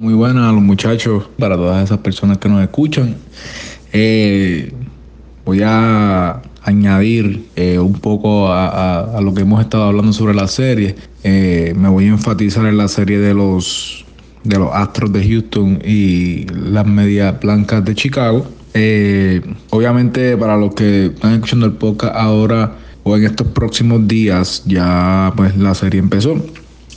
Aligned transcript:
Muy 0.00 0.14
buenas 0.14 0.48
a 0.48 0.52
los 0.52 0.62
muchachos, 0.62 1.28
para 1.40 1.56
todas 1.56 1.82
esas 1.82 1.98
personas 1.98 2.38
que 2.38 2.48
nos 2.48 2.62
escuchan. 2.62 3.16
Eh, 3.92 4.72
voy 5.44 5.62
a 5.64 6.40
añadir 6.62 7.48
eh, 7.56 7.80
un 7.80 7.94
poco 7.94 8.46
a, 8.52 9.18
lo 9.20 9.34
que 9.34 9.40
hemos 9.40 9.60
estado 9.60 9.82
hablando 9.82 10.12
sobre 10.12 10.34
la 10.34 10.46
serie. 10.46 10.94
Eh, 11.24 11.74
me 11.76 11.88
voy 11.88 12.04
a 12.04 12.10
enfatizar 12.10 12.64
en 12.66 12.76
la 12.76 12.86
serie 12.86 13.18
de 13.18 13.34
los 13.34 14.04
de 14.44 14.56
los 14.60 14.70
Astros 14.72 15.12
de 15.12 15.28
Houston 15.28 15.82
y 15.84 16.46
las 16.52 16.86
Medias 16.86 17.40
Blancas 17.40 17.84
de 17.84 17.96
Chicago. 17.96 18.46
obviamente 19.70 20.36
para 20.36 20.56
los 20.56 20.76
que 20.76 21.06
están 21.06 21.32
escuchando 21.32 21.66
el 21.66 21.72
podcast 21.72 22.14
ahora 22.14 22.76
o 23.02 23.16
en 23.16 23.24
estos 23.24 23.48
próximos 23.48 24.06
días 24.06 24.62
ya 24.64 25.32
pues 25.34 25.56
la 25.56 25.74
serie 25.74 25.98
empezó 25.98 26.40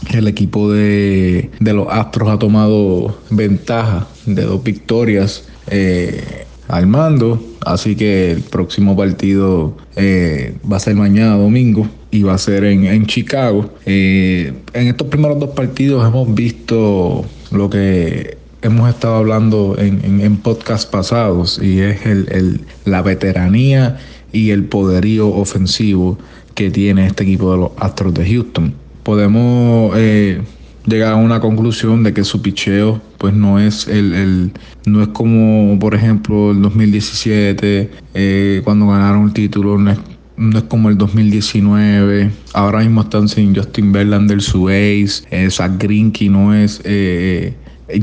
el 0.09 0.27
equipo 0.27 0.71
de, 0.71 1.49
los 1.59 1.87
Astros 1.89 2.29
ha 2.29 2.39
tomado 2.39 3.17
ventaja 3.29 4.07
de 4.25 4.43
dos 4.43 4.63
victorias 4.63 5.45
eh, 5.67 6.45
al 6.67 6.87
mando. 6.87 7.41
Así 7.65 7.95
que 7.95 8.31
el 8.31 8.41
próximo 8.41 8.95
partido 8.95 9.77
eh, 9.95 10.55
va 10.69 10.77
a 10.77 10.79
ser 10.79 10.95
mañana 10.95 11.37
domingo 11.37 11.87
y 12.09 12.23
va 12.23 12.33
a 12.33 12.37
ser 12.37 12.63
en, 12.63 13.05
Chicago. 13.05 13.69
Eh, 13.85 14.53
en 14.73 14.87
estos 14.87 15.07
primeros 15.07 15.39
dos 15.39 15.51
partidos 15.51 16.05
hemos 16.05 16.33
visto 16.33 17.23
lo 17.51 17.69
que 17.69 18.37
hemos 18.63 18.89
estado 18.89 19.15
hablando 19.15 19.75
en, 19.77 20.21
en, 20.21 20.37
podcasts 20.37 20.85
pasados 20.85 21.59
y 21.61 21.79
es 21.79 22.05
el, 22.05 22.61
la 22.85 23.01
veteranía 23.01 23.99
y 24.33 24.51
el 24.51 24.65
poderío 24.65 25.29
ofensivo 25.29 26.17
que 26.53 26.69
tiene 26.69 27.07
este 27.07 27.23
equipo 27.23 27.51
de 27.51 27.57
los 27.57 27.71
Astros 27.77 28.13
de 28.13 28.25
Houston 28.25 28.80
podemos 29.03 29.93
eh, 29.97 30.41
llegar 30.85 31.13
a 31.13 31.15
una 31.15 31.39
conclusión 31.39 32.03
de 32.03 32.13
que 32.13 32.23
su 32.23 32.41
picheo 32.41 33.01
pues 33.17 33.33
no 33.33 33.59
es 33.59 33.87
el, 33.87 34.51
no 34.85 35.01
es 35.01 35.09
como 35.09 35.77
por 35.79 35.93
ejemplo 35.93 36.51
el 36.51 36.61
2017 36.61 37.91
eh, 38.13 38.61
cuando 38.63 38.87
ganaron 38.87 39.25
el 39.25 39.33
título 39.33 39.77
no 39.77 39.91
es, 39.91 40.63
como 40.63 40.89
el 40.89 40.97
2019 40.97 42.31
ahora 42.53 42.79
mismo 42.79 43.01
están 43.01 43.27
sin 43.27 43.55
Justin 43.55 43.91
Verlander 43.91 44.41
su 44.41 44.69
ace 44.69 45.23
eh, 45.29 45.49
Zach 45.51 45.73
Greinke 45.77 46.29
no 46.29 46.53
es 46.53 46.81
eh, 46.83 47.53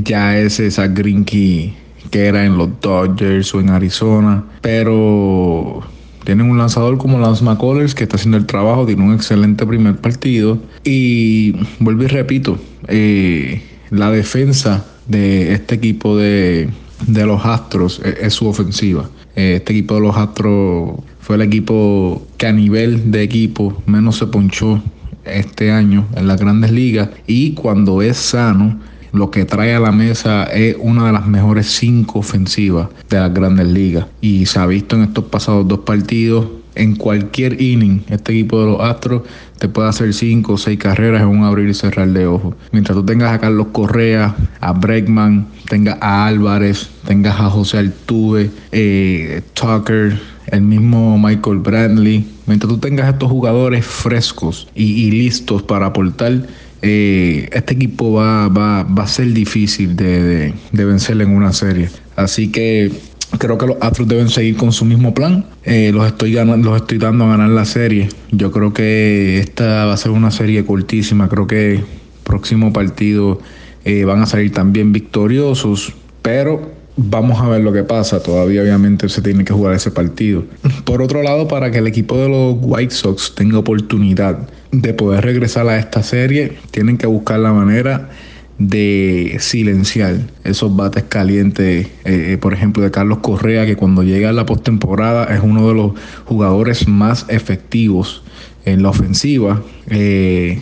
ya 0.03 0.37
ese 0.37 0.71
Zach 0.71 0.91
Greinke 0.93 1.73
que 2.11 2.25
era 2.25 2.45
en 2.45 2.57
los 2.57 2.69
Dodgers 2.79 3.53
o 3.53 3.59
en 3.59 3.69
Arizona 3.69 4.43
pero 4.61 5.83
tienen 6.23 6.49
un 6.49 6.57
lanzador 6.57 6.97
como 6.97 7.19
Lance 7.19 7.43
McCullers 7.43 7.95
que 7.95 8.03
está 8.03 8.17
haciendo 8.17 8.37
el 8.37 8.45
trabajo, 8.45 8.85
tiene 8.85 9.03
un 9.03 9.13
excelente 9.13 9.65
primer 9.65 9.97
partido. 9.97 10.59
Y 10.83 11.55
vuelvo 11.79 12.03
y 12.03 12.07
repito, 12.07 12.57
eh, 12.87 13.61
la 13.89 14.11
defensa 14.11 14.85
de 15.07 15.53
este 15.53 15.75
equipo 15.75 16.17
de, 16.17 16.69
los 17.07 17.45
Astros 17.45 18.01
es, 18.03 18.33
su 18.33 18.47
ofensiva. 18.47 19.09
Eh, 19.35 19.55
este 19.57 19.73
equipo 19.73 19.95
de 19.95 20.01
los 20.01 20.15
Astros 20.15 20.99
fue 21.19 21.35
el 21.35 21.41
equipo 21.41 22.25
que 22.37 22.47
a 22.47 22.53
nivel 22.53 23.11
de 23.11 23.23
equipo 23.23 23.81
menos 23.85 24.17
se 24.17 24.27
ponchó 24.27 24.81
este 25.25 25.71
año 25.71 26.07
en 26.15 26.27
las 26.27 26.39
grandes 26.39 26.71
ligas 26.71 27.09
y 27.27 27.51
cuando 27.53 28.01
es 28.01 28.17
sano 28.17 28.79
lo 29.11 29.31
que 29.31 29.45
trae 29.45 29.73
a 29.73 29.79
la 29.79 29.91
mesa 29.91 30.43
es 30.43 30.75
una 30.79 31.07
de 31.07 31.13
las 31.13 31.27
mejores 31.27 31.67
cinco 31.67 32.19
ofensivas 32.19 32.89
de 33.09 33.19
las 33.19 33.33
grandes 33.33 33.67
ligas. 33.67 34.05
Y 34.21 34.45
se 34.45 34.59
ha 34.59 34.65
visto 34.65 34.95
en 34.95 35.03
estos 35.03 35.25
pasados 35.25 35.67
dos 35.67 35.79
partidos, 35.79 36.47
en 36.75 36.95
cualquier 36.95 37.61
inning, 37.61 38.03
este 38.09 38.31
equipo 38.31 38.61
de 38.61 38.67
los 38.67 38.81
Astros 38.81 39.23
te 39.57 39.67
puede 39.67 39.89
hacer 39.89 40.13
cinco 40.13 40.53
o 40.53 40.57
seis 40.57 40.79
carreras 40.79 41.21
en 41.21 41.27
un 41.27 41.43
abrir 41.43 41.67
y 41.67 41.73
cerrar 41.73 42.07
de 42.07 42.25
ojos. 42.25 42.55
Mientras 42.71 42.97
tú 42.97 43.03
tengas 43.03 43.33
a 43.33 43.39
Carlos 43.39 43.67
Correa, 43.73 44.33
a 44.61 44.71
Bregman, 44.71 45.47
tengas 45.67 45.97
a 45.99 46.27
Álvarez, 46.27 46.89
tengas 47.05 47.37
a 47.39 47.49
José 47.49 47.79
Altuve, 47.79 48.49
eh, 48.71 49.41
Tucker, 49.53 50.17
el 50.47 50.61
mismo 50.61 51.19
Michael 51.19 51.57
Bradley, 51.57 52.25
mientras 52.47 52.71
tú 52.71 52.77
tengas 52.77 53.11
estos 53.11 53.29
jugadores 53.29 53.85
frescos 53.85 54.69
y 54.73 55.11
listos 55.11 55.61
para 55.61 55.87
aportar 55.87 56.43
eh, 56.81 57.49
este 57.51 57.73
equipo 57.73 58.13
va, 58.13 58.47
va, 58.47 58.83
va, 58.83 59.03
a 59.03 59.07
ser 59.07 59.33
difícil 59.33 59.95
de, 59.95 60.53
de, 60.71 60.85
vencer 60.85 61.19
en 61.21 61.29
una 61.29 61.51
serie. 61.51 61.89
Así 62.15 62.51
que 62.51 62.91
creo 63.37 63.57
que 63.57 63.67
los 63.67 63.77
Astros 63.81 64.07
deben 64.07 64.29
seguir 64.29 64.55
con 64.55 64.71
su 64.71 64.85
mismo 64.85 65.13
plan. 65.13 65.45
Eh, 65.63 65.91
los, 65.93 66.07
estoy 66.07 66.33
dando 66.33 67.25
a 67.25 67.29
ganar 67.29 67.49
la 67.49 67.65
serie. 67.65 68.09
Yo 68.31 68.51
creo 68.51 68.73
que 68.73 69.39
esta 69.39 69.85
va 69.85 69.93
a 69.93 69.97
ser 69.97 70.11
una 70.11 70.31
serie 70.31 70.65
cortísima. 70.65 71.27
Creo 71.29 71.47
que 71.47 71.81
próximo 72.23 72.71
partido 72.71 73.39
eh, 73.85 74.05
van 74.05 74.21
a 74.21 74.25
salir 74.25 74.51
también 74.51 74.93
victoriosos. 74.93 75.93
Pero 76.21 76.78
Vamos 77.01 77.39
a 77.39 77.47
ver 77.47 77.61
lo 77.61 77.71
que 77.71 77.83
pasa. 77.83 78.21
Todavía 78.21 78.61
obviamente 78.61 79.07
se 79.07 79.21
tiene 79.21 79.45
que 79.45 79.53
jugar 79.53 79.73
ese 79.73 79.89
partido. 79.89 80.43
Por 80.83 81.01
otro 81.01 81.23
lado, 81.23 81.47
para 81.47 81.71
que 81.71 81.77
el 81.77 81.87
equipo 81.87 82.17
de 82.17 82.27
los 82.27 82.57
White 82.59 82.93
Sox 82.93 83.35
tenga 83.35 83.57
oportunidad 83.57 84.49
de 84.73 84.93
poder 84.93 85.23
regresar 85.23 85.65
a 85.69 85.79
esta 85.79 86.03
serie, 86.03 86.57
tienen 86.71 86.97
que 86.97 87.07
buscar 87.07 87.39
la 87.39 87.53
manera 87.53 88.09
de 88.57 89.37
silenciar 89.39 90.17
esos 90.43 90.75
bates 90.75 91.03
calientes, 91.03 91.87
eh, 92.03 92.37
por 92.41 92.53
ejemplo, 92.53 92.83
de 92.83 92.91
Carlos 92.91 93.19
Correa, 93.19 93.65
que 93.65 93.77
cuando 93.77 94.03
llega 94.03 94.27
a 94.27 94.33
la 94.33 94.45
postemporada 94.45 95.23
es 95.33 95.41
uno 95.41 95.69
de 95.69 95.75
los 95.75 95.93
jugadores 96.25 96.85
más 96.89 97.25
efectivos 97.29 98.23
en 98.65 98.83
la 98.83 98.89
ofensiva, 98.89 99.61
eh, 99.89 100.61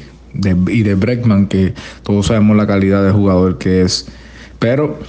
y 0.68 0.84
de 0.84 0.94
Breckman, 0.94 1.48
que 1.48 1.74
todos 2.04 2.28
sabemos 2.28 2.56
la 2.56 2.68
calidad 2.68 3.04
de 3.04 3.12
jugador 3.12 3.58
que 3.58 3.82
es. 3.82 4.08
Pero 4.60 5.00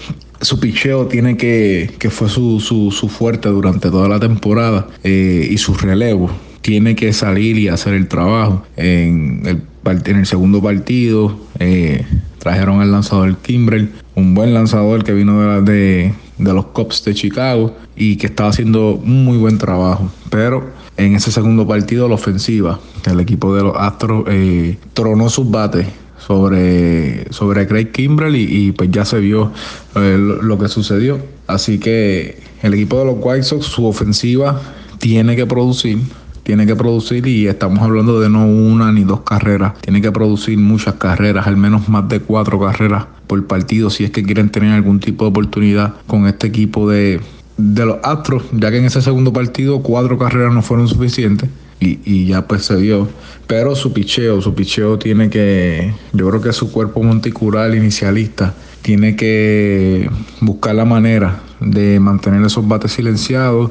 su 0.40 0.60
picheo 0.60 1.06
tiene 1.06 1.36
que, 1.36 1.90
que 1.98 2.10
fue 2.10 2.28
su, 2.28 2.60
su, 2.60 2.90
su 2.90 3.08
fuerte 3.08 3.48
durante 3.48 3.90
toda 3.90 4.08
la 4.08 4.20
temporada, 4.20 4.86
eh, 5.02 5.48
y 5.50 5.58
su 5.58 5.74
relevo 5.74 6.30
tiene 6.60 6.94
que 6.94 7.12
salir 7.12 7.56
y 7.56 7.68
hacer 7.68 7.94
el 7.94 8.08
trabajo. 8.08 8.62
En 8.76 9.42
el, 9.46 9.62
en 10.04 10.16
el 10.16 10.26
segundo 10.26 10.62
partido 10.62 11.38
eh, 11.58 12.04
trajeron 12.38 12.80
al 12.80 12.92
lanzador 12.92 13.36
Kimbrel, 13.38 13.90
un 14.14 14.34
buen 14.34 14.52
lanzador 14.54 15.02
que 15.04 15.12
vino 15.12 15.62
de, 15.62 16.12
de, 16.38 16.52
los 16.52 16.66
Cubs 16.66 17.04
de 17.04 17.14
Chicago 17.14 17.74
y 17.96 18.16
que 18.16 18.26
estaba 18.26 18.50
haciendo 18.50 18.96
un 18.96 19.24
muy 19.24 19.38
buen 19.38 19.58
trabajo. 19.58 20.10
Pero 20.30 20.70
en 20.96 21.14
ese 21.14 21.32
segundo 21.32 21.66
partido, 21.66 22.08
la 22.08 22.16
ofensiva, 22.16 22.80
el 23.06 23.20
equipo 23.20 23.54
de 23.54 23.62
los 23.62 23.76
Astros 23.76 24.24
eh, 24.28 24.76
tronó 24.92 25.30
sus 25.30 25.50
bates 25.50 25.86
sobre, 26.18 27.32
sobre 27.32 27.66
Craig 27.66 27.92
Kimbrell 27.92 28.36
y, 28.36 28.72
pues 28.72 28.90
ya 28.90 29.04
se 29.04 29.18
vio 29.18 29.52
eh, 29.94 30.16
lo, 30.18 30.58
que 30.58 30.68
sucedió. 30.68 31.18
Así 31.46 31.78
que 31.78 32.40
el 32.62 32.74
equipo 32.74 32.98
de 32.98 33.06
los 33.06 33.16
White 33.20 33.44
Sox, 33.44 33.66
su 33.66 33.86
ofensiva 33.86 34.60
tiene 34.98 35.36
que 35.36 35.46
producir, 35.46 35.98
tiene 36.42 36.66
que 36.66 36.76
producir 36.76 37.26
y 37.26 37.46
estamos 37.46 37.80
hablando 37.80 38.20
de 38.20 38.28
no 38.28 38.46
una 38.46 38.92
ni 38.92 39.04
dos 39.04 39.20
carreras, 39.20 39.74
tiene 39.80 40.02
que 40.02 40.12
producir 40.12 40.58
muchas 40.58 40.94
carreras, 40.94 41.46
al 41.46 41.56
menos 41.56 41.88
más 41.88 42.08
de 42.08 42.20
cuatro 42.20 42.60
carreras 42.60 43.06
por 43.26 43.46
partido 43.46 43.90
si 43.90 44.04
es 44.04 44.10
que 44.10 44.22
quieren 44.22 44.50
tener 44.50 44.72
algún 44.72 45.00
tipo 45.00 45.24
de 45.24 45.30
oportunidad 45.30 45.94
con 46.06 46.26
este 46.26 46.46
equipo 46.46 46.88
de, 46.88 47.20
de 47.58 47.86
los 47.86 47.98
Astros, 48.02 48.44
ya 48.52 48.70
que 48.70 48.78
en 48.78 48.86
ese 48.86 49.02
segundo 49.02 49.32
partido 49.32 49.82
cuatro 49.82 50.18
carreras 50.18 50.52
no 50.52 50.62
fueron 50.62 50.88
suficientes 50.88 51.48
y, 51.80 52.26
ya 52.26 52.46
pues 52.46 52.64
se 52.64 52.76
dio. 52.76 53.08
Pero 53.46 53.74
su 53.74 53.92
picheo, 53.92 54.40
su 54.40 54.54
picheo 54.54 54.98
tiene 54.98 55.30
que, 55.30 55.94
yo 56.12 56.28
creo 56.28 56.42
que 56.42 56.52
su 56.52 56.70
cuerpo 56.70 57.02
monticular 57.02 57.74
inicialista 57.74 58.54
tiene 58.82 59.16
que 59.16 60.10
buscar 60.40 60.74
la 60.74 60.84
manera 60.84 61.40
de 61.60 61.98
mantener 62.00 62.44
esos 62.44 62.66
bates 62.66 62.92
silenciados 62.92 63.70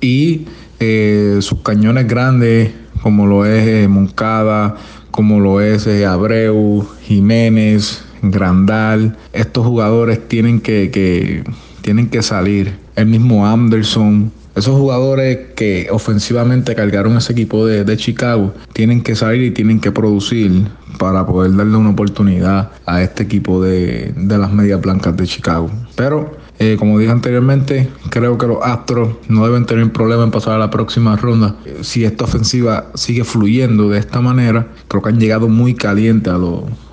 y 0.00 0.46
eh, 0.80 1.38
sus 1.40 1.60
cañones 1.60 2.06
grandes, 2.06 2.70
como 3.02 3.26
lo 3.26 3.46
es 3.46 3.66
eh, 3.66 3.88
Moncada, 3.88 4.76
como 5.10 5.40
lo 5.40 5.60
es 5.60 5.86
eh, 5.86 6.06
Abreu, 6.06 6.86
Jiménez, 7.02 8.04
Grandal, 8.22 9.16
estos 9.32 9.66
jugadores 9.66 10.28
tienen 10.28 10.60
que, 10.60 10.90
que, 10.90 11.44
tienen 11.82 12.08
que 12.08 12.22
salir. 12.22 12.76
El 12.96 13.06
mismo 13.06 13.46
Anderson, 13.46 14.32
esos 14.56 14.74
jugadores 14.74 15.38
que 15.54 15.86
ofensivamente 15.90 16.74
cargaron 16.74 17.16
ese 17.18 17.32
equipo 17.32 17.66
de, 17.66 17.96
Chicago 17.96 18.54
tienen 18.72 19.02
que 19.02 19.14
salir 19.14 19.42
y 19.42 19.50
tienen 19.50 19.80
que 19.80 19.92
producir 19.92 20.66
para 20.98 21.26
poder 21.26 21.54
darle 21.54 21.76
una 21.76 21.90
oportunidad 21.90 22.70
a 22.86 23.02
este 23.02 23.22
equipo 23.22 23.62
de, 23.62 24.14
las 24.16 24.52
medias 24.52 24.80
blancas 24.80 25.14
de 25.16 25.26
Chicago. 25.26 25.70
Pero, 25.94 26.36
eh, 26.58 26.76
como 26.78 26.98
dije 26.98 27.12
anteriormente, 27.12 27.88
creo 28.08 28.38
que 28.38 28.46
los 28.46 28.58
Astros 28.62 29.10
no 29.28 29.44
deben 29.44 29.66
tener 29.66 29.92
problema 29.92 30.24
en 30.24 30.30
pasar 30.30 30.54
a 30.54 30.58
la 30.58 30.70
próxima 30.70 31.16
ronda. 31.16 31.56
Si 31.82 32.04
esta 32.04 32.24
ofensiva 32.24 32.86
sigue 32.94 33.24
fluyendo 33.24 33.90
de 33.90 33.98
esta 33.98 34.22
manera, 34.22 34.68
creo 34.88 35.02
que 35.02 35.10
han 35.10 35.20
llegado 35.20 35.48
muy 35.48 35.74
calientes 35.74 36.32
a, 36.32 36.38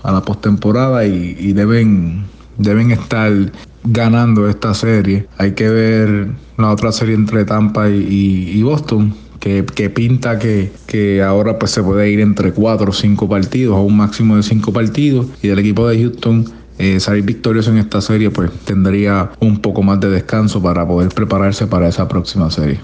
a 0.03 0.11
la 0.11 0.21
postemporada 0.21 1.05
y, 1.05 1.37
y 1.39 1.53
deben, 1.53 2.25
deben 2.57 2.91
estar 2.91 3.31
ganando 3.83 4.47
esta 4.49 4.73
serie. 4.73 5.27
Hay 5.37 5.53
que 5.53 5.69
ver 5.69 6.27
la 6.57 6.71
otra 6.71 6.91
serie 6.91 7.15
entre 7.15 7.45
Tampa 7.45 7.89
y, 7.89 8.61
Boston. 8.63 9.15
Que, 9.39 9.63
pinta 9.89 10.39
que, 10.39 10.71
que, 10.87 11.21
ahora 11.21 11.59
pues 11.59 11.71
se 11.71 11.83
puede 11.83 12.09
ir 12.09 12.21
entre 12.21 12.53
cuatro 12.53 12.91
o 12.91 12.93
cinco 12.93 13.27
partidos, 13.27 13.75
a 13.75 13.81
un 13.81 13.97
máximo 13.97 14.37
de 14.37 14.43
cinco 14.43 14.71
partidos. 14.71 15.27
Y 15.41 15.49
del 15.49 15.59
equipo 15.59 15.87
de 15.87 15.99
Houston 16.01 16.45
eh, 16.79 16.99
salir 16.99 17.23
victorioso 17.23 17.71
en 17.71 17.77
esta 17.77 18.01
serie, 18.01 18.31
pues 18.31 18.51
tendría 18.65 19.31
un 19.39 19.59
poco 19.59 19.83
más 19.83 19.99
de 19.99 20.09
descanso 20.09 20.61
para 20.61 20.87
poder 20.87 21.09
prepararse 21.09 21.67
para 21.67 21.87
esa 21.87 22.07
próxima 22.07 22.49
serie. 22.49 22.79